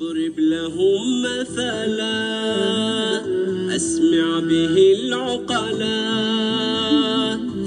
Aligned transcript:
واضرب 0.00 0.38
لهم 0.38 1.22
مثلا. 1.22 2.34
أسمع 3.76 4.40
به 4.40 4.94
العقلا 4.98 6.04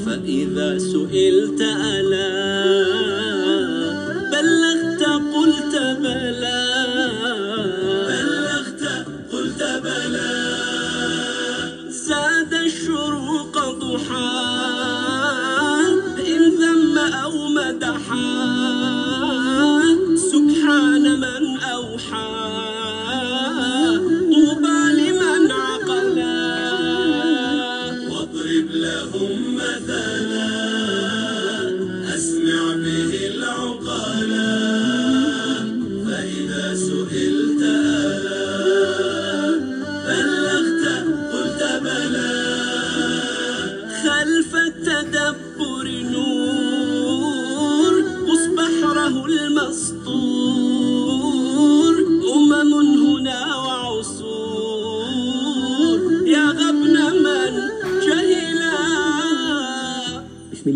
فإذا 0.06 0.78
سئلت 0.78 1.62
ألا 1.62 2.47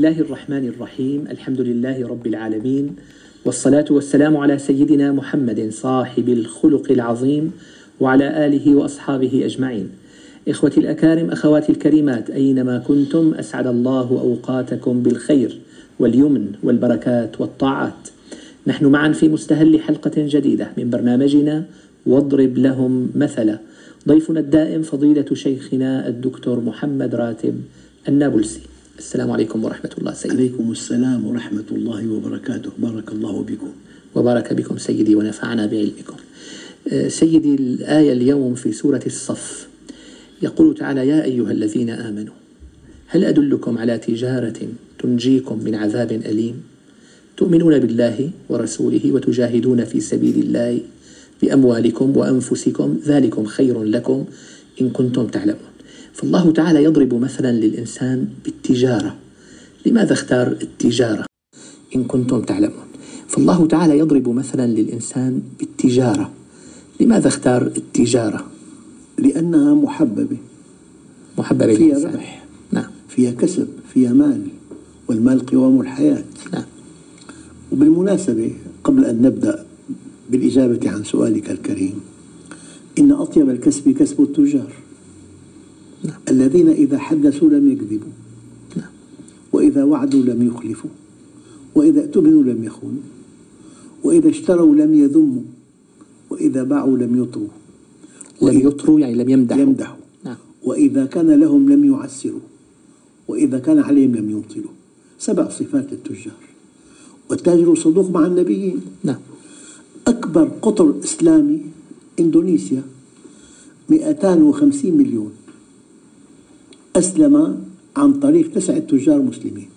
الله 0.02 0.20
الرحمن 0.20 0.68
الرحيم 0.68 1.28
الحمد 1.32 1.62
لله 1.62 2.08
رب 2.08 2.28
العالمين 2.28 2.96
والصلاة 3.46 3.86
والسلام 3.90 4.38
على 4.38 4.58
سيدنا 4.58 5.12
محمد 5.12 5.70
صاحب 5.70 6.30
الخلق 6.30 6.92
العظيم 6.92 7.52
وعلى 8.00 8.46
آله 8.46 8.76
وأصحابه 8.76 9.46
أجمعين 9.46 9.90
إخوتي 10.48 10.80
الأكارم 10.80 11.30
أخواتي 11.30 11.72
الكريمات 11.72 12.30
أينما 12.30 12.78
كنتم 12.78 13.34
أسعد 13.34 13.68
الله 13.68 14.10
أوقاتكم 14.10 15.04
بالخير 15.04 15.60
واليمن 16.00 16.52
والبركات 16.64 17.42
والطاعات 17.42 18.10
نحن 18.68 18.86
معا 18.86 19.12
في 19.12 19.30
مستهل 19.30 19.80
حلقة 19.80 20.12
جديدة 20.18 20.68
من 20.78 20.90
برنامجنا 20.90 21.66
واضرب 22.06 22.58
لهم 22.58 23.10
مثلا 23.16 23.60
ضيفنا 24.08 24.40
الدائم 24.40 24.82
فضيلة 24.82 25.26
شيخنا 25.34 26.08
الدكتور 26.08 26.60
محمد 26.60 27.16
راتب 27.16 27.62
النابلسي 28.10 28.71
السلام 29.02 29.32
عليكم 29.32 29.66
ورحمة 29.66 29.90
الله 29.98 30.14
سيدي. 30.14 30.36
عليكم 30.36 30.72
السلام 30.72 31.26
ورحمة 31.26 31.70
الله 31.72 32.02
وبركاته. 32.14 32.70
بارك 32.78 33.12
الله 33.12 33.36
بكم 33.44 33.72
وبارك 34.16 34.54
بكم 34.54 34.78
سيدي 34.78 35.16
ونفعنا 35.16 35.66
بعلمكم. 35.66 36.18
آه، 36.88 37.08
سيدي 37.08 37.56
الآية 37.56 38.14
اليوم 38.14 38.54
في 38.56 38.72
سورة 38.72 39.02
الصف. 39.06 39.68
يقول 40.42 40.78
تعالى 40.78 41.08
يا 41.08 41.24
أيها 41.24 41.52
الذين 41.52 41.90
آمنوا 41.90 42.34
هل 43.08 43.26
أدلكم 43.26 43.78
على 43.78 43.98
تجارة 43.98 44.60
تنجيكم 45.00 45.58
من 45.66 45.76
عذاب 45.76 46.12
أليم؟ 46.12 46.62
تؤمنون 47.38 47.80
بالله 47.80 48.30
ورسوله 48.50 49.12
وتجاهدون 49.12 49.86
في 49.86 50.00
سبيل 50.00 50.38
الله 50.46 50.80
بأموالكم 51.42 52.18
وأنفسكم 52.18 52.98
ذلكم 53.06 53.44
خير 53.46 53.84
لكم 53.84 54.26
إن 54.82 54.90
كنتم 54.90 55.28
تعلمون. 55.28 55.71
فالله 56.14 56.52
تعالى 56.52 56.84
يضرب 56.84 57.14
مثلا 57.14 57.52
للإنسان 57.52 58.28
بالتجارة. 58.46 59.16
لماذا 59.86 60.14
اختار 60.14 60.48
التجارة؟ 60.48 61.26
إن 61.96 62.04
كنتم 62.04 62.42
تعلمون. 62.42 62.86
فالله 63.28 63.68
تعالى 63.68 63.98
يضرب 63.98 64.30
مثلا 64.30 64.68
للإنسان 64.68 65.42
بالتجارة. 65.60 66.32
لماذا 67.00 67.28
اختار 67.28 67.62
التجارة؟ 67.78 68.46
لأنها 69.18 69.74
محببة. 69.74 70.38
محببة 71.38 71.76
فيها 71.76 71.88
للإنسان. 71.88 72.14
ربح 72.14 72.46
نعم. 72.72 72.90
فيها 73.10 73.32
كسب 73.32 73.68
فيها 73.94 74.14
مال. 74.14 74.42
والمال 75.08 75.46
قوام 75.46 75.82
الحياة. 75.82 76.24
نعم. 76.54 76.64
وبالمناسبة 77.72 78.52
قبل 78.84 79.06
أن 79.06 79.22
نبدأ 79.22 79.66
بالإجابة 80.30 80.90
عن 80.90 81.04
سؤالك 81.04 81.52
الكريم 81.52 82.00
إن 83.00 83.12
أطيب 83.12 83.50
الكسب 83.50 83.90
كسب 83.90 84.22
التجار. 84.22 84.74
نعم. 86.04 86.20
الذين 86.30 86.70
إذا 86.70 86.98
حدثوا 86.98 87.50
لم 87.50 87.72
يكذبوا 87.72 88.14
نعم. 88.78 88.92
وإذا 89.54 89.84
وعدوا 89.84 90.22
لم 90.22 90.48
يخلفوا 90.48 90.90
وإذا 91.76 92.02
اؤتمنوا 92.02 92.44
لم 92.44 92.64
يخونوا 92.64 93.04
وإذا 94.04 94.30
اشتروا 94.30 94.76
لم 94.76 94.94
يذموا 94.94 95.42
وإذا 96.30 96.64
باعوا 96.64 96.98
لم 96.98 97.24
يطروا. 97.24 97.48
لم 98.42 98.68
يطروا 98.68 99.00
يعني 99.00 99.16
لم 99.16 99.30
يمدحوا. 99.30 99.62
يمدحوا. 99.62 99.98
نعم. 100.26 100.36
وإذا 100.64 101.06
كان 101.06 101.32
لهم 101.32 101.70
لم 101.70 101.86
يعسروا 101.86 102.40
وإذا 103.28 103.60
كان 103.60 103.80
عليهم 103.80 104.16
لم 104.16 104.30
يمطلوا 104.30 104.72
سبع 105.20 105.50
صفات 105.50 105.92
للتجار. 105.92 106.42
والتاجر 107.30 107.76
صدوق 107.76 108.12
مع 108.12 108.26
النبيين. 108.26 108.82
نعم. 109.04 109.20
أكبر 110.08 110.52
قطر 110.62 110.94
إسلامي 111.04 111.62
إندونيسيا 112.20 112.84
250 113.90 114.98
مليون. 114.98 115.32
أسلم 116.96 117.62
عن 117.96 118.14
طريق 118.14 118.52
تسعة 118.52 118.80
تجار 118.80 119.22
مسلمين. 119.22 119.70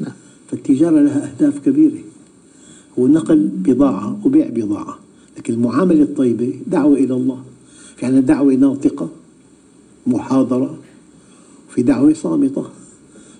نعم. 0.00 0.12
فالتجارة 0.48 1.00
لها 1.00 1.32
أهداف 1.32 1.58
كبيرة. 1.58 1.98
هو 2.98 3.06
نقل 3.06 3.48
بضاعة 3.52 4.20
وبيع 4.24 4.48
بضاعة. 4.48 4.98
لكن 5.38 5.54
المعاملة 5.54 6.02
الطيبة 6.02 6.54
دعوة 6.66 6.96
إلى 6.96 7.14
الله. 7.14 7.42
في 7.96 8.06
عندنا 8.06 8.20
دعوة 8.20 8.54
ناطقة 8.54 9.08
محاضرة 10.06 10.78
في 11.74 11.82
دعوة 11.82 12.12
صامتة. 12.12 12.64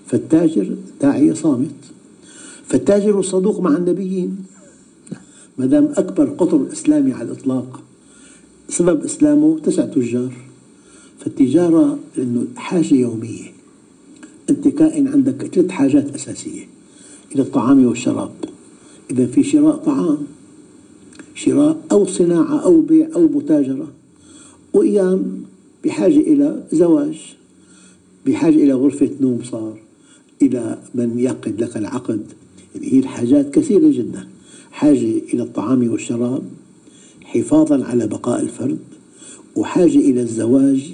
فالتاجر 0.07 0.75
داعية 1.01 1.33
صامت. 1.33 1.75
فالتاجر 2.67 3.19
الصدوق 3.19 3.59
مع 3.59 3.77
النبيين. 3.77 4.37
ما 5.57 5.65
دام 5.65 5.89
أكبر 5.97 6.29
قطر 6.29 6.67
إسلامي 6.71 7.13
على 7.13 7.31
الإطلاق 7.31 7.83
سبب 8.69 9.03
إسلامه 9.03 9.59
تسع 9.59 9.85
تجار. 9.85 10.33
فالتجارة 11.25 11.99
لأنه 12.17 12.45
حاجة 12.55 12.93
يومية. 12.93 13.51
أنت 14.49 14.67
كائن 14.67 15.07
عندك 15.07 15.45
ثلاث 15.55 15.69
حاجات 15.69 16.15
أساسية. 16.15 16.67
إلى 17.35 17.41
الطعام 17.41 17.85
والشراب. 17.85 18.31
إذا 19.11 19.25
في 19.25 19.43
شراء 19.43 19.75
طعام. 19.75 20.17
شراء 21.35 21.81
أو 21.91 22.05
صناعة 22.05 22.59
أو 22.59 22.81
بيع 22.81 23.09
أو 23.15 23.27
متاجرة. 23.27 23.87
وأيام 24.73 25.43
بحاجة 25.85 26.19
إلى 26.19 26.63
زواج. 26.71 27.35
بحاجة 28.25 28.55
إلى 28.55 28.73
غرفة 28.73 29.09
نوم 29.21 29.39
صار. 29.43 29.79
إلى 30.41 30.77
من 30.95 31.19
يعقد 31.19 31.63
لك 31.63 31.77
العقد. 31.77 32.25
يعني 32.75 32.93
هي 32.93 32.99
الحاجات 32.99 33.53
كثيرة 33.53 33.91
جدا. 33.91 34.27
حاجة 34.71 35.21
إلى 35.33 35.43
الطعام 35.43 35.91
والشراب. 35.91 36.43
حفاظا 37.23 37.83
على 37.85 38.07
بقاء 38.07 38.41
الفرد. 38.41 38.79
وحاجة 39.55 39.99
إلى 39.99 40.21
الزواج. 40.21 40.91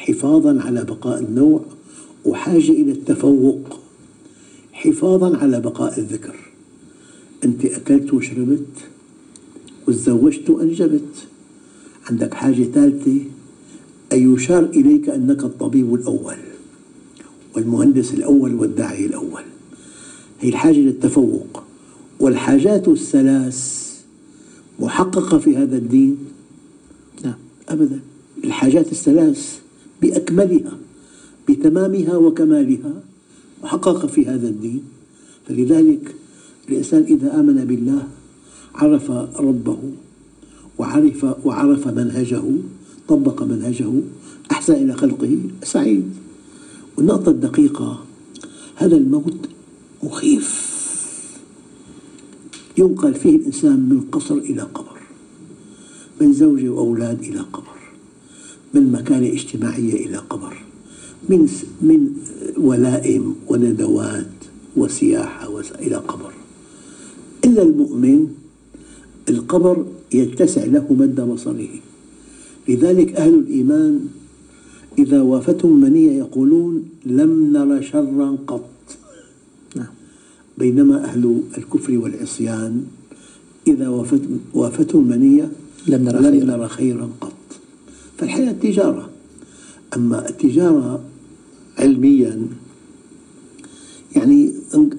حفاظا 0.00 0.60
على 0.60 0.84
بقاء 0.84 1.20
النوع 1.20 1.60
وحاجة 2.24 2.70
إلى 2.70 2.92
التفوق. 2.92 3.80
حفاظا 4.72 5.36
على 5.36 5.60
بقاء 5.60 5.98
الذكر. 5.98 6.34
أنت 7.44 7.64
أكلت 7.64 8.14
وشربت 8.14 8.66
وتزوجت 9.88 10.50
وأنجبت. 10.50 11.26
عندك 12.10 12.34
حاجة 12.34 12.62
ثالثة 12.62 13.20
أن 14.12 14.34
يشار 14.34 14.64
إليك 14.64 15.08
أنك 15.08 15.44
الطبيب 15.44 15.94
الأول 15.94 16.36
والمهندس 17.56 18.14
الأول 18.14 18.54
والداعي 18.54 19.06
الأول. 19.06 19.42
هي 20.40 20.48
الحاجة 20.48 20.78
للتفوق. 20.78 21.62
والحاجات 22.20 22.88
الثلاث 22.88 23.90
محققة 24.78 25.38
في 25.38 25.56
هذا 25.56 25.76
الدين؟ 25.76 26.18
نعم 27.24 27.34
أبدا. 27.68 28.00
الحاجات 28.44 28.92
الثلاث 28.92 29.60
بأكملها 30.02 30.78
بتمامها 31.48 32.16
وكمالها 32.16 32.92
محققة 33.62 34.06
في 34.06 34.26
هذا 34.26 34.48
الدين. 34.48 34.82
فلذلك 35.48 36.14
الإنسان 36.68 37.02
إذا 37.02 37.40
آمن 37.40 37.64
بالله 37.64 38.08
عرف 38.74 39.10
ربه 39.40 39.78
وعرف 40.78 41.26
وعرف 41.44 41.88
منهجه 41.88 42.42
طبق 43.08 43.42
منهجه 43.42 43.92
أحسن 44.50 44.74
إلى 44.74 44.92
خلقه 44.92 45.38
سعيد. 45.62 46.04
والنقطة 46.96 47.30
الدقيقة 47.30 48.04
هذا 48.76 48.96
الموت 48.96 49.48
مخيف. 50.02 50.70
ينقل 52.78 53.14
فيه 53.14 53.36
الإنسان 53.36 53.88
من 53.88 54.00
قصر 54.12 54.34
إلى 54.34 54.62
قبر 54.62 55.00
من 56.20 56.32
زوجة 56.32 56.68
وأولاد 56.68 57.22
إلى 57.22 57.40
قبر. 57.40 57.69
من 58.74 58.92
مكانة 58.92 59.26
اجتماعية 59.26 60.06
إلى 60.06 60.16
قبر 60.16 60.56
من 61.28 61.48
من 61.82 62.10
ولائم 62.56 63.34
وندوات 63.48 64.26
وسياحة 64.76 65.60
إلى 65.60 65.96
قبر 65.96 66.32
إلا 67.44 67.62
المؤمن 67.62 68.28
القبر 69.28 69.86
يتسع 70.12 70.64
له 70.64 70.86
مد 70.90 71.20
بصره 71.20 71.68
لذلك 72.68 73.12
أهل 73.16 73.34
الإيمان 73.34 74.00
إذا 74.98 75.22
وافتهم 75.22 75.80
منية 75.80 76.12
يقولون 76.18 76.88
لم 77.06 77.52
نر 77.52 77.82
شرا 77.82 78.36
قط 78.46 78.70
نعم. 79.76 79.86
بينما 80.58 81.04
أهل 81.04 81.40
الكفر 81.58 81.98
والعصيان 81.98 82.84
إذا 83.66 83.88
وافت 83.88 84.20
وافتهم 84.54 85.08
منية 85.08 85.50
لم. 85.86 86.08
نرى 86.08 86.68
خيرا 86.68 87.10
قط 87.20 87.29
فالحياة 88.20 88.52
تجارة 88.52 89.10
أما 89.96 90.28
التجارة 90.28 91.04
علميا 91.78 92.46
يعني 94.16 94.52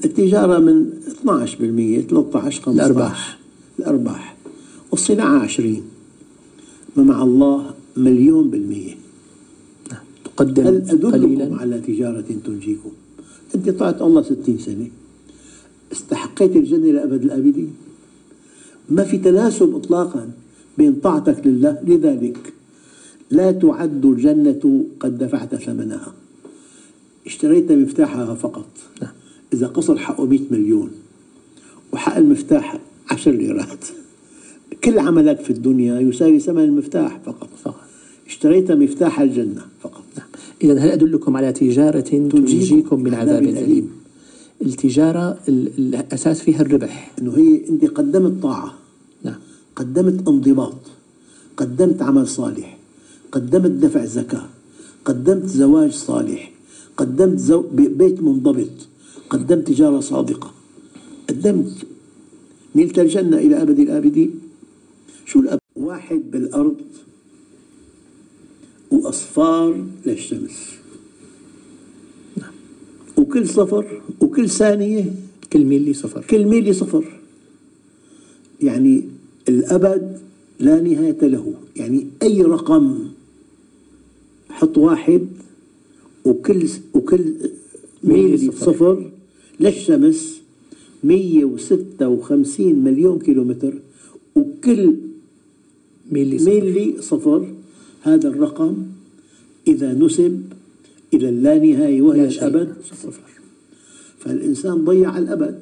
التجارة 0.06 0.60
من 0.60 0.90
12% 1.08 2.10
13 2.10 2.62
15 2.62 2.70
الأرباح. 2.70 3.40
الأرباح. 3.80 4.36
والصناعة 4.92 5.40
20 5.40 5.82
ما 6.98 7.04
مع 7.04 7.24
الله 7.24 7.74
مليون 7.98 8.50
بالمية. 8.50 8.96
تقدم 10.24 10.68
هل 10.68 10.76
أدلكم 10.76 11.12
قليلا؟ 11.12 11.56
على 11.56 11.80
تجارة 11.80 12.26
تنجيكم؟ 12.46 12.92
أنت 13.56 13.70
طاعت 13.70 14.02
الله 14.02 14.22
ستين 14.22 14.58
سنة. 14.58 14.88
استحقيت 15.92 16.56
الجنة 16.56 16.92
لأبد 16.92 17.24
الآبدين. 17.24 17.74
ما 18.90 19.04
في 19.04 19.18
تناسب 19.18 19.76
إطلاقا 19.76 20.32
بين 20.78 20.94
طاعتك 20.94 21.48
لله 21.48 21.80
لذلك. 21.88 22.54
لا 23.32 23.52
تعد 23.52 24.06
الجنة 24.06 24.86
قد 25.00 25.18
دفعت 25.18 25.56
ثمنها. 25.56 26.14
اشتريت 27.26 27.72
مفتاحها 27.72 28.36
فقط. 28.36 28.68
نعم. 29.02 29.12
إذا 29.54 29.68
قصر 29.68 29.98
حقه 29.98 30.26
100 30.26 30.40
مليون 30.52 30.92
وحق 31.94 32.18
المفتاح 32.18 32.80
10 33.12 33.32
ليرات. 33.32 33.86
كل 34.84 35.00
عملك 35.00 35.40
في 35.40 35.50
الدنيا 35.50 36.00
يساوي 36.00 36.40
ثمن 36.40 36.64
المفتاح 36.64 37.20
فقط. 37.26 37.50
فقط. 37.64 37.76
اشتريت 38.28 38.72
مفتاح 38.72 39.20
الجنة 39.22 39.62
فقط. 39.82 40.04
نعم. 40.18 40.28
إذا 40.64 40.80
هل 40.80 40.90
أدلكم 40.92 41.38
على 41.38 41.54
تجارة 41.54 42.00
تنجيكم 42.00 43.04
من 43.04 43.14
عذاب 43.14 43.44
أليم؟ 43.44 43.92
التجارة 44.62 45.40
ال- 45.50 45.72
الأساس 45.96 46.42
فيها 46.42 46.62
الربح. 46.62 47.12
إنه 47.22 47.38
هي 47.38 47.62
أنت 47.70 47.86
قدمت 47.86 48.44
طاعة. 48.44 48.74
نعم. 49.24 49.36
قدمت 49.76 50.28
انضباط. 50.28 50.74
قدمت 51.58 52.02
عمل 52.02 52.28
صالح. 52.28 52.78
قدمت 53.32 53.72
دفع 53.72 54.06
زكاة 54.06 54.50
قدمت 55.06 55.46
زواج 55.46 55.92
صالح 55.92 56.52
قدمت 56.98 57.40
زو... 57.40 57.62
بيت 57.72 58.22
منضبط 58.22 58.88
قدمت 59.30 59.68
تجارة 59.68 60.00
صادقة. 60.00 60.54
قدمت. 61.30 61.88
نلت 62.76 63.00
الجنه 63.00 63.38
إلى 63.38 63.62
أبد 63.62 63.80
الآبدين. 63.80 64.40
شو 65.26 65.40
الأب؟ 65.40 65.60
واحد 65.76 66.22
بالأرض 66.32 66.76
وأصفار 68.92 69.86
للشمس. 70.06 70.58
وكل 73.18 73.48
صفر 73.48 74.02
وكل 74.22 74.50
ثانية 74.50 75.14
كل 75.54 75.66
ميلي 75.66 75.94
صفر. 75.94 76.22
كل 76.30 76.46
ميلي 76.46 76.74
صفر. 76.74 77.20
يعني 78.62 79.04
الأبد 79.50 80.20
لا 80.60 80.82
نهاية 80.82 81.22
له. 81.22 81.54
يعني 81.76 82.08
أي 82.24 82.42
رقم 82.42 83.11
حط 84.52 84.78
واحد 84.78 85.28
وكل 86.26 86.70
وكل 86.94 87.34
ميلي 88.04 88.24
ميلي 88.24 88.52
صفر. 88.52 88.72
صفر 88.72 89.12
للشمس 89.60 90.42
156 91.04 92.76
مليون 92.84 93.20
كيلومتر 93.20 93.74
وكل 94.36 94.96
ميلي 96.12 96.40
صفر. 96.40 96.52
ميلي 96.52 96.96
صفر. 97.02 97.54
هذا 98.02 98.30
الرقم 98.30 98.76
إذا 99.68 99.94
نسب 99.94 100.42
إلى 101.14 101.30
اللانهاية 101.30 102.02
وهي. 102.02 102.28
الأبد. 102.28 102.74
صفر. 102.92 103.14
فالإنسان 104.20 104.86
ضيع 104.86 105.18
الأبد. 105.18 105.60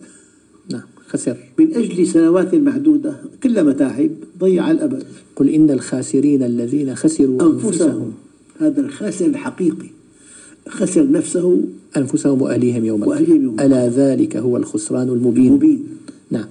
نعم 0.72 0.88
خسر. 1.08 1.38
من 1.60 1.76
أجل 1.76 2.08
سنوات 2.08 2.56
معدودة 2.56 3.16
كل 3.44 3.64
متاعب 3.64 4.10
ضيع 4.40 4.72
الأبد. 4.72 5.04
قل 5.36 5.50
إن 5.50 5.70
الخاسرين 5.70 6.44
الذين 6.44 6.96
خسروا 6.96 7.42
أنفسهم. 7.42 7.66
أنفسهم. 7.66 8.14
هذا 8.60 8.82
الخاسر 8.82 9.26
الحقيقي. 9.26 9.90
خسر 10.68 11.12
نفسه. 11.12 11.62
أنفسهم 11.98 12.42
وأهليهم 12.42 12.86
يوم 12.86 13.04
يوم 13.04 13.60
ألا 13.60 13.88
ذلك 13.90 14.38
هو 14.38 14.58
الخسران 14.58 15.10
المبين؟ 15.10 15.52
مبين. 15.52 15.84
نعم. 16.32 16.46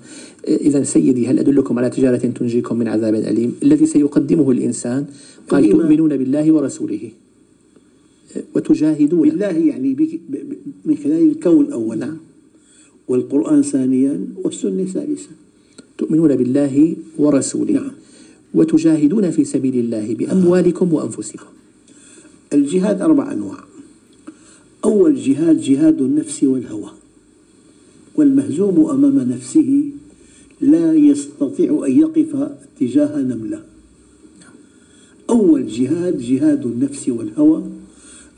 إذا 0.48 0.82
سيدي 0.82 1.26
هل 1.26 1.38
أدلكم 1.38 1.78
على 1.78 1.90
تجارة 1.90 2.16
تنجيكم 2.16 2.78
من 2.78 2.88
عذاب 2.88 3.14
أليم؟ 3.14 3.54
الذي 3.62 3.86
سيقدمه 3.86 4.50
الإنسان. 4.50 5.06
قال 5.48 5.64
الإيمان. 5.64 5.86
تؤمنون 5.86 6.16
بالله 6.16 6.52
ورسوله. 6.52 7.10
وتجاهدون. 8.54 9.28
بالله 9.28 9.46
يعني 9.46 9.94
بك 9.94 10.20
من 10.84 10.96
خلال 10.96 11.22
الكون 11.28 11.72
أولا. 11.72 12.06
نعم. 12.06 12.16
والقرآن 13.08 13.62
ثانيا 13.62 14.20
والسنة 14.44 14.84
ثالثا 14.84 15.30
تؤمنون 15.98 16.36
بالله 16.36 16.96
ورسوله. 17.18 17.72
نعم. 17.72 17.90
وتجاهدون 18.54 19.30
في 19.30 19.44
سبيل 19.44 19.76
الله 19.78 20.14
بأموالكم 20.14 20.92
وأنفسكم. 20.92 21.57
الجهاد 22.52 23.02
أربع 23.02 23.32
أنواع. 23.32 23.64
أول 24.84 25.16
جهاد 25.16 25.60
جهاد 25.60 26.00
النفس 26.02 26.44
والهوى. 26.44 26.90
والمهزوم 28.14 28.90
أمام 28.90 29.18
نفسه 29.18 29.90
لا 30.60 30.94
يستطيع 30.94 31.84
أن 31.86 31.98
يقف 31.98 32.50
تجاه 32.80 33.18
نملة. 33.18 33.62
أول 35.30 35.66
جهاد 35.66 36.18
جهاد 36.18 36.66
النفس 36.66 37.08
والهوى. 37.08 37.64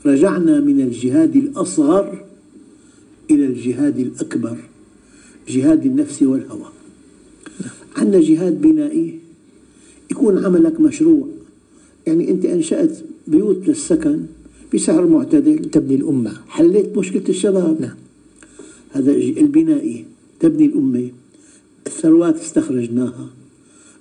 رجعنا 0.05 0.59
من 0.59 0.81
الجهاد 0.81 1.35
الأصغر 1.35 2.25
إلى 3.31 3.45
الجهاد 3.45 3.99
الأكبر 3.99 4.57
جهاد 5.47 5.85
النفس 5.85 6.23
والهوى. 6.23 6.69
عندنا 7.95 8.21
جهاد 8.21 8.61
بنائي 8.61 9.19
يكون 10.11 10.45
عملك 10.45 10.79
مشروع. 10.81 11.27
يعني 12.07 12.31
أنت 12.31 12.45
أنشأت 12.45 12.97
بيوت 13.31 13.67
للسكن 13.67 14.19
بسعر 14.73 15.07
معتدل. 15.07 15.59
تبني 15.71 15.95
الأمة. 15.95 16.33
حليت 16.47 16.97
مشكلة 16.97 17.23
الشباب. 17.29 17.81
نعم. 17.81 17.97
هذا 18.91 19.11
البنائي. 19.11 20.05
تبني 20.39 20.65
الأمة. 20.65 21.09
الثروات 21.87 22.35
استخرجناها. 22.35 23.29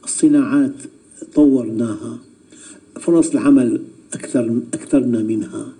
الصناعات 0.04 0.72
طورناها. 1.34 2.18
فرص 3.00 3.30
العمل 3.30 3.80
أكثر 4.14 4.60
أكثرنا 4.74 5.22
منها. 5.22 5.72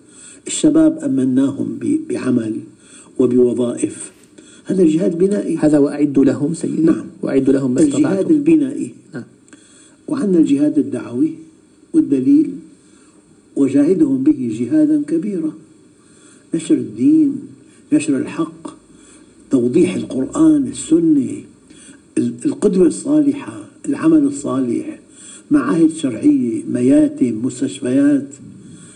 الشباب 0.47 0.99
أمناهم 0.99 1.79
بعمل 2.09 2.57
وبوظائف. 3.19 4.13
هذا 4.65 4.85
جهاد 4.85 5.19
بنائي. 5.19 5.57
هذا 5.57 5.79
وأعد 5.79 6.19
لهم 6.19 6.55
سيدي. 6.55 6.83
نعم. 6.83 7.07
وأعد 7.23 7.51
لهم 7.51 7.75
ما 7.75 7.81
الجهاد 7.81 8.31
البنائي. 8.31 8.95
نعم. 9.15 9.25
وعندنا 10.09 10.39
الجهاد 10.39 10.79
الدعوي 10.79 11.33
والدليل 11.93 12.51
وجاهدهم 13.57 14.23
به 14.23 14.57
جهادا 14.61 15.03
كبيرا. 15.09 15.53
نشر 16.55 16.75
الدين 16.75 17.33
نشر 17.93 18.17
الحق 18.17 18.75
توضيح 19.51 19.95
القرآن 19.95 20.67
السنة 20.67 21.31
ال- 22.19 22.35
القدوة 22.45 22.87
الصالحة 22.87 23.65
العمل 23.89 24.25
الصالح 24.25 24.99
معاهد 25.51 25.91
شرعية 25.91 26.63
مياتم 26.73 27.41
مستشفيات. 27.47 28.29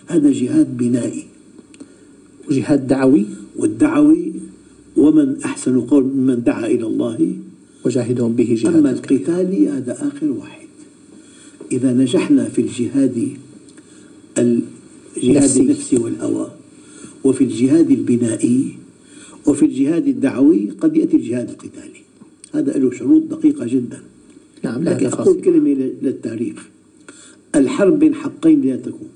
هذا 0.06 0.32
جهاد 0.32 0.76
بنائي. 0.76 1.24
وجهاد 2.50 2.86
دعوي؟ 2.86 3.24
والدعوي 3.56 4.32
ومن 4.96 5.42
أحسن 5.44 5.80
قول 5.80 6.04
ممن 6.04 6.42
دعا 6.42 6.66
إلى 6.66 6.86
الله. 6.86 7.32
وجاهدهم 7.86 8.32
به 8.32 8.58
أما 8.66 8.80
جهاد 8.80 8.86
القتال 8.86 9.66
هذا 9.68 9.92
آخر 9.92 10.26
واحد. 10.30 10.66
إذا 11.72 11.92
نجحنا 11.92 12.44
في 12.48 12.60
الجهاد 12.60 13.28
الجهاد 14.38 15.44
نفسي. 15.44 15.60
النفسي 15.60 15.96
والهوى. 15.96 16.50
وفي 17.24 17.44
الجهاد 17.44 17.90
البنائي 17.90 18.74
وفي 19.46 19.64
الجهاد 19.64 20.08
الدعوي 20.08 20.70
قد 20.80 20.96
يأتي 20.96 21.16
الجهاد 21.16 21.50
القتالي. 21.50 22.00
هذا 22.54 22.78
له 22.78 22.90
شروط 22.90 23.22
دقيقة 23.22 23.66
جدا. 23.66 24.02
نعم 24.62 24.84
لكن 24.84 25.06
أقول 25.06 25.40
كلمة 25.40 25.92
للتاريخ. 26.02 26.68
الحرب 27.54 27.98
بين 27.98 28.14
حقين 28.14 28.60
لا 28.60 28.76
تكون. 28.76 29.08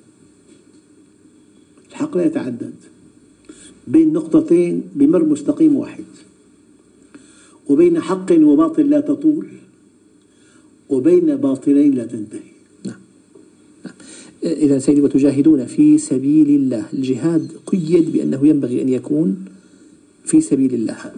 الحق 1.90 2.16
لا 2.16 2.26
يتعدد. 2.26 2.74
بين 3.86 4.12
نقطتين 4.12 4.82
بمر 4.94 5.24
مستقيم 5.24 5.76
واحد. 5.76 6.04
وبين 7.68 8.00
حق 8.00 8.32
وباطل 8.32 8.90
لا 8.90 9.00
تطول. 9.00 9.46
وبين 10.88 11.36
باطلين 11.36 11.94
لا 11.94 12.04
تنتهي. 12.04 12.57
إذا 14.42 14.78
سيدي 14.78 15.00
وتجاهدون 15.00 15.66
في 15.66 15.98
سبيل 15.98 16.48
الله. 16.48 16.84
الجهاد 16.92 17.52
قيد 17.66 18.12
بأنه 18.12 18.46
ينبغي 18.46 18.82
أن 18.82 18.88
يكون 18.88 19.44
في 20.24 20.40
سبيل 20.40 20.74
الله. 20.74 21.12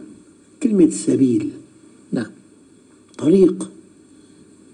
كلمة 0.63 0.91
سبيل 0.91 1.51
نعم. 2.13 2.31
طريق 3.19 3.71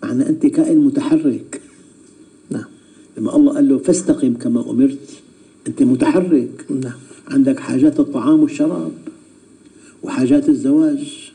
معنى 0.03 0.29
أنت 0.29 0.47
كائن 0.47 0.79
متحرك. 0.79 1.61
نعم. 2.51 2.65
لما 3.19 3.37
الله 3.37 3.55
قال 3.55 3.69
له 3.69 3.79
فاستقم 3.79 4.35
كما 4.35 4.71
أمرت 4.71 5.23
أنت 5.67 5.83
متحرك. 5.83 6.67
نعم. 6.71 6.99
عندك 7.29 7.61
حاجات 7.61 8.01
الطعام 8.01 8.41
والشراب 8.41 8.93
وحاجات 10.03 10.49
الزواج 10.49 11.33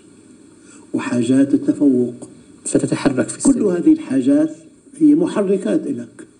وحاجات 0.93 1.53
التفوق. 1.53 2.29
فتتحرك 2.65 3.29
في 3.29 3.43
كل 3.43 3.49
السبيل. 3.49 3.67
هذه 3.67 3.93
الحاجات 3.93 4.55
هي 4.99 5.15
محركات 5.15 5.87
لك. 5.87 6.30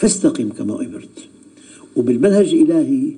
فاستقم 0.00 0.48
كما 0.48 0.80
أمرت. 0.80 1.18
وبالمنهج 1.96 2.54
الإلهي 2.54 3.12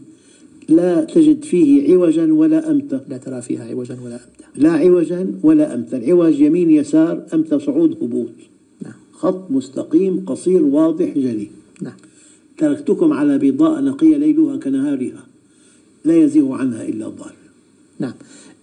لا 0.68 1.04
تجد 1.04 1.44
فيه 1.44 1.94
عوجا 1.94 2.32
ولا 2.32 2.70
أمتا. 2.70 3.04
لا 3.08 3.16
ترى 3.16 3.42
فيها 3.42 3.64
عوجا 3.64 3.96
ولا 4.04 4.14
أمدا 4.14 4.46
لا 4.56 4.70
عوجا 4.70 5.34
ولا 5.42 5.74
أمتا. 5.74 5.96
العوج 5.96 6.40
يمين 6.40 6.70
يسار 6.70 7.22
أمتا 7.34 7.58
صعود 7.58 7.90
هبوط. 8.02 8.34
نعم. 8.82 8.92
خط 9.12 9.50
مستقيم 9.50 10.24
قصير 10.26 10.62
واضح 10.62 11.18
جلي. 11.18 11.48
نعم. 11.82 11.96
تركتكم 12.58 13.12
على 13.12 13.38
بيضاء 13.38 13.82
نقية 13.82 14.16
ليلها 14.16 14.56
كنهارها. 14.56 15.24
لا 16.04 16.16
يزيغ 16.16 16.52
عنها 16.52 16.82
إلا 16.88 17.08
ضال 17.08 17.32
نعم. 17.98 18.14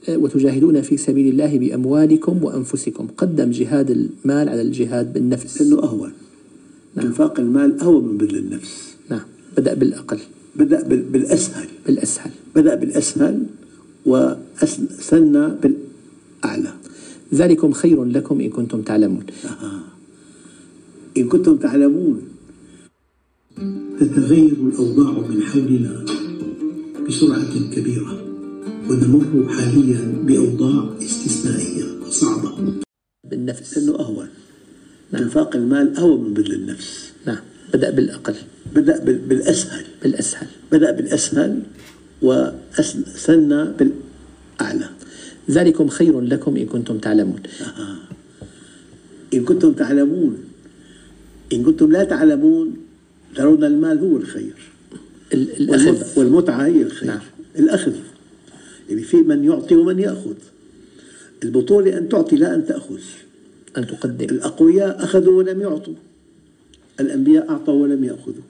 آه، 0.09 0.17
وتجاهدون 0.17 0.81
في 0.81 0.97
سبيل 0.97 1.27
الله 1.27 1.57
بأموالكم 1.57 2.43
وأنفسكم. 2.43 3.07
قدم 3.17 3.51
جهاد 3.51 3.89
المال 3.91 4.49
على 4.49 4.61
الجهاد 4.61 5.13
بالنفس. 5.13 5.61
لأنه 5.61 5.83
أهون. 5.83 6.11
إنفاق 6.97 7.39
المال 7.39 7.79
أهون 7.81 8.03
من 8.05 8.17
بذل 8.17 8.35
النفس. 8.37 8.93
نعم. 9.09 9.21
بدأ 9.57 9.73
بالأقل. 9.73 10.19
بدأ 10.55 10.83
بال- 10.83 11.01
بالأسهل. 11.13 11.67
بالأسهل. 11.85 12.31
بدأ 12.55 12.75
بالأسهل 12.75 13.43
وسنى 14.05 15.47
بالأعلى. 15.63 16.73
ذلكم 17.33 17.71
خير 17.71 18.03
لكم 18.03 18.41
إن 18.41 18.49
كنتم 18.49 18.81
تعلمون. 18.81 19.23
إن 21.17 21.27
كنتم 21.27 21.55
تعلمون. 21.57 22.21
تتغير 23.99 24.53
الأوضاع 24.61 25.11
من 25.27 25.41
حولنا 25.43 26.05
بسرعة 27.07 27.53
كبيرة 27.75 28.13
ونمر 28.89 29.47
حاليا 29.49 30.01
بأوضاع 30.23 30.89
إنفاق 35.29 35.55
المال 35.55 35.97
أهون 35.97 36.23
من 36.23 36.33
بذل 36.33 36.53
النفس. 36.53 37.11
نعم. 37.25 37.37
بدأ 37.73 37.89
بالأقل. 37.89 38.35
بدأ 38.75 38.99
بال- 39.03 39.17
بالأسهل. 39.17 39.85
بالأسهل. 40.03 40.47
بدأ 40.71 40.91
بالأسهل 40.91 41.59
وسنى 42.21 43.65
بالأعلى. 43.79 44.89
ذلكم 45.51 45.87
خير 45.87 46.21
لكم 46.21 46.55
إن 46.57 46.65
كنتم 46.65 46.97
تعلمون. 46.97 47.39
إن 49.33 49.45
كنتم 49.45 49.73
تعلمون. 49.73 50.37
إن 51.53 51.63
كنتم 51.63 51.91
لا 51.91 52.03
تعلمون 52.03 52.77
ترون 53.35 53.63
المال 53.63 53.99
هو 53.99 54.17
الخير. 54.17 54.53
الأخذ. 55.33 56.19
والمتعة 56.19 56.65
هي 56.65 56.81
الخير. 56.81 57.07
نعم. 57.07 57.19
الأخذ. 57.59 57.93
يعني 58.89 59.01
في 59.01 59.17
من 59.17 59.43
يعطي 59.43 59.75
ومن 59.75 59.99
يأخذ. 59.99 60.33
البطولة 61.43 61.97
أن 61.97 62.09
تعطي 62.09 62.35
لا 62.35 62.55
أن 62.55 62.65
تأخذ. 62.65 62.99
أن 63.77 63.87
تقدم. 63.87 64.25
الأقوياء 64.25 65.03
أخذوا 65.03 65.37
ولم 65.37 65.61
يعطوا. 65.61 65.93
الأنبياء 66.99 67.49
أعطوا 67.49 67.83
ولم 67.83 68.03
يأخذوا. 68.03 68.43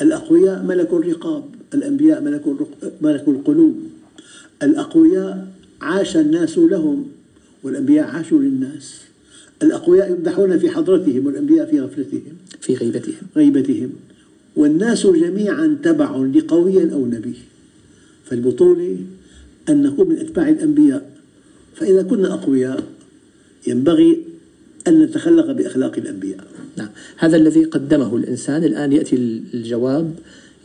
الأقوياء 0.00 0.62
ملكوا 0.62 0.98
الرقاب. 0.98 1.44
الأنبياء 1.74 2.22
ملكوا 2.22 2.54
ملكوا 3.00 3.32
القلوب. 3.32 3.74
الأقوياء 4.62 5.48
عاش 5.80 6.16
الناس 6.16 6.58
لهم 6.58 7.06
والأنبياء 7.62 8.06
عاشوا 8.06 8.38
للناس. 8.38 9.00
الأقوياء 9.62 10.10
يمدحون 10.10 10.58
في 10.58 10.70
حضرتهم 10.70 11.26
والأنبياء 11.26 11.66
في 11.66 11.80
غفلتهم. 11.80 12.36
في 12.60 12.74
غيبتهم. 12.74 13.22
غيبتهم. 13.36 13.90
والناس 14.56 15.06
جميعا 15.06 15.78
تبع 15.82 16.16
لقوي 16.16 16.92
أو 16.92 17.06
نبي. 17.06 17.34
فالبطولة 18.24 18.96
أن 19.68 19.82
نكون 19.82 20.08
من 20.08 20.18
أتباع 20.18 20.48
الأنبياء. 20.48 21.10
فإذا 21.74 22.02
كنا 22.02 22.34
أقوياء 22.34 22.84
ينبغي 23.66 24.33
أن 24.88 25.02
نتخلق 25.02 25.52
بأخلاق 25.52 25.98
الأنبياء. 25.98 26.46
نعم. 26.76 26.88
هذا 27.16 27.36
الذي 27.36 27.64
قدمه 27.64 28.16
الإنسان 28.16 28.64
الآن 28.64 28.92
يأتي 28.92 29.16
الجواب 29.54 30.14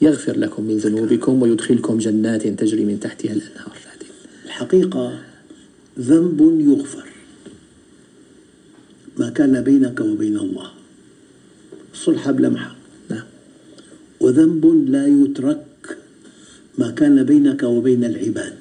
يغفر 0.01 0.37
لكم 0.37 0.63
من 0.63 0.77
ذنوبكم 0.77 1.41
ويدخلكم 1.41 1.97
جنات 1.97 2.47
تجري 2.47 2.85
من 2.85 2.99
تحتها 2.99 3.33
الأنهار. 3.33 3.77
الحقيقة 4.45 5.19
ذنب 5.99 6.61
يغفر. 6.67 7.05
ما 9.17 9.29
كان 9.29 9.61
بينك 9.61 9.99
وبين 9.99 10.37
الله. 10.37 10.71
صلح 11.93 12.31
بلمحة. 12.31 12.75
نعم. 13.09 13.23
وذنب 14.19 14.65
لا 14.89 15.07
يترك 15.07 15.97
ما 16.77 16.91
كان 16.91 17.23
بينك 17.23 17.63
وبين 17.63 18.03
العباد. 18.05 18.57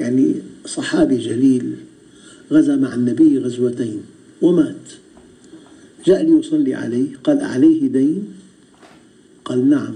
يعني 0.00 0.34
صحابي 0.66 1.18
جليل 1.18 1.74
غزا 2.52 2.76
مع 2.76 2.94
النبي 2.94 3.38
غزوتين. 3.38 4.02
ومات. 4.42 4.86
جاء 6.06 6.22
ليصلي 6.22 6.74
عليه 6.74 7.16
قال 7.24 7.40
عليه 7.40 7.88
دين؟ 7.88 8.34
قال 9.44 9.70
نعم. 9.70 9.94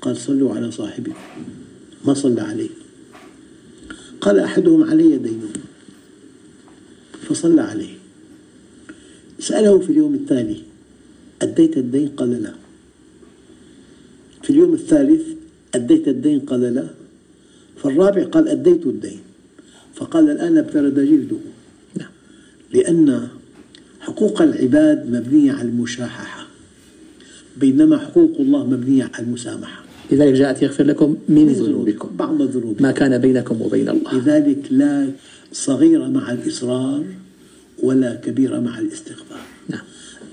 قال 0.00 0.16
صلوا 0.16 0.54
على 0.54 0.70
صاحبكم 0.70 1.22
ما 2.04 2.14
صلى 2.14 2.40
عليه. 2.40 2.68
قال 4.20 4.38
أحدهم 4.38 4.84
علي 4.84 5.18
دين. 5.18 5.42
فصلى 7.28 7.60
عليه. 7.60 7.94
سأله 9.38 9.78
في 9.78 9.90
اليوم 9.92 10.14
التالي 10.14 10.62
أديت 11.42 11.76
الدين؟ 11.76 12.08
قال 12.08 12.42
لا. 12.42 12.54
في 14.42 14.50
اليوم 14.50 14.74
الثالث 14.74 15.22
أديت 15.74 16.08
الدين؟ 16.08 16.40
قال 16.40 16.60
لا. 16.60 16.88
فالرابع 17.76 18.24
قال 18.24 18.48
أديت 18.48 18.86
الدين. 18.86 19.20
فقال 19.94 20.30
الآن 20.30 20.58
ابترد 20.58 20.94
جلده. 20.94 21.36
نعم. 21.98 22.10
لأن 22.72 23.28
حقوق 24.00 24.42
العباد 24.42 25.10
مبنية 25.10 25.52
على 25.52 25.68
المشاححة 25.68 26.46
بينما 27.56 27.98
حقوق 27.98 28.36
الله 28.40 28.66
مبنية 28.66 29.10
على 29.14 29.26
المسامحة. 29.26 29.84
لذلك 30.12 30.32
جاءت 30.32 30.62
يغفر 30.62 30.84
لكم 30.84 31.16
من 31.28 31.48
ذنوبكم. 31.48 32.16
بعض 32.16 32.42
الذنوب 32.42 32.82
ما 32.82 32.90
كان 32.92 33.18
بينكم 33.18 33.62
وبين 33.62 33.88
الله. 33.88 34.14
لذلك 34.14 34.58
لا 34.70 35.10
صغيرة 35.52 36.06
مع 36.06 36.32
الإصرار 36.32 37.04
ولا 37.82 38.14
كبيرة 38.14 38.60
مع 38.60 38.78
الاستغفار. 38.78 39.40
نعم. 39.68 39.84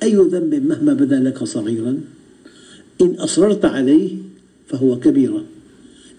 أي 0.03 0.15
ذنب 0.15 0.55
مهما 0.67 0.93
بدا 0.93 1.19
لك 1.19 1.43
صغيرا 1.43 2.01
إن 3.01 3.15
أصررت 3.15 3.65
عليه 3.65 4.17
فهو 4.67 4.99
كبيرة 4.99 5.43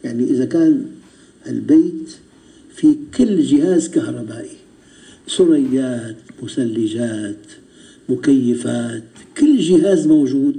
يعني 0.04 0.24
إذا 0.24 0.44
كان 0.44 0.86
البيت 1.48 2.16
في 2.74 2.96
كل 3.18 3.42
جهاز 3.42 3.88
كهربائي 3.88 4.56
سريات 5.26 6.16
مثلجات 6.42 7.46
مكيفات 8.08 9.02
كل 9.38 9.58
جهاز 9.58 10.06
موجود 10.06 10.56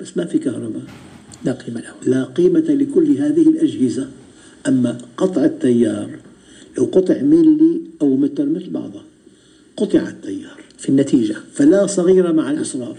بس 0.00 0.16
ما 0.16 0.24
في 0.24 0.38
كهرباء. 0.38 0.82
لا 1.44 1.52
قيمة 1.52 1.80
له. 1.80 1.94
لا 2.06 2.24
قيمة 2.24 2.60
لكل 2.60 3.16
هذه 3.16 3.48
الأجهزة. 3.48 4.08
أما 4.68 4.98
قطع 5.16 5.44
التيار 5.44 6.10
لو 6.78 6.84
قطع 6.84 7.22
ملي 7.22 7.80
أو 8.02 8.16
متر 8.16 8.46
مثل 8.48 8.70
بعضها 8.70 9.04
قطع 9.76 10.08
التيار. 10.08 10.60
في 10.78 10.88
النتيجة. 10.88 11.36
فلا 11.52 11.86
صغيرة 11.86 12.32
مع 12.32 12.50
الإصرار 12.50 12.96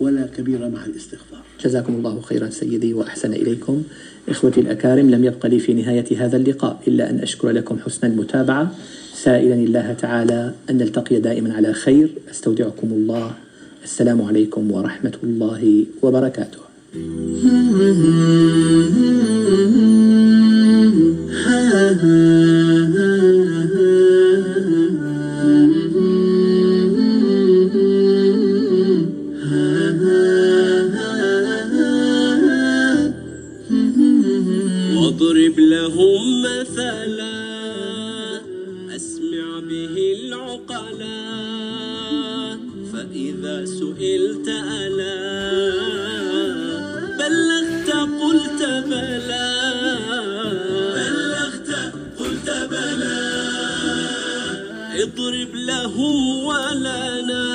ولا 0.00 0.26
كبيرة 0.36 0.68
مع 0.68 0.84
الاستغفار. 0.84 1.42
جزاكم 1.64 1.94
الله 1.94 2.20
خيرا 2.20 2.50
سيدي 2.50 2.94
وأحسن 2.94 3.32
إليكم. 3.32 3.82
إخوتي 4.28 4.60
الأكارم 4.60 5.10
لم 5.10 5.24
يبق 5.24 5.46
لي 5.46 5.58
في 5.58 5.74
نهاية 5.74 6.24
هذا 6.26 6.36
اللقاء 6.36 6.82
إلا 6.88 7.10
أن 7.10 7.18
أشكر 7.18 7.50
لكم 7.50 7.78
حسن 7.78 8.06
المتابعة. 8.06 8.74
سائلا 9.14 9.54
الله 9.54 9.92
تعالى 9.92 10.54
أن 10.70 10.76
نلتقي 10.76 11.20
دائما 11.20 11.54
على 11.54 11.72
خير. 11.72 12.10
أستودعكم 12.30 12.88
الله. 12.92 13.34
السلام 13.84 14.22
عليكم 14.22 14.72
ورحمة 14.72 15.16
الله 15.22 15.86
وبركاته. 16.02 16.60
مثلا 36.80 38.40
أسمع 38.96 39.60
به 39.60 40.16
العقلا 40.18 41.20
فإذا 42.92 43.64
سئلت 43.64 44.48
ألا 44.48 45.20
بلغت 47.18 47.90
قلت 48.22 48.62
بلى. 48.62 49.48
بلغت 50.96 51.70
قلت 52.18 52.48
بلى. 52.70 53.20
اضرب 55.02 55.54
له 55.54 55.96
ولنا 56.48 57.46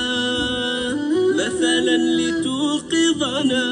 مثلا 1.35 1.97
لتوقظنا. 1.97 3.65